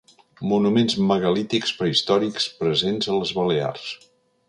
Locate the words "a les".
3.15-3.39